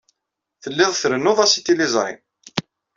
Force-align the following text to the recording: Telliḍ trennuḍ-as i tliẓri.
Telliḍ 0.61 0.91
trennuḍ-as 0.95 1.53
i 1.59 1.61
tliẓri. 1.61 2.13